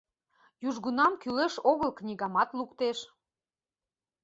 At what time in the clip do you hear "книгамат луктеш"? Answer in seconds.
1.99-2.97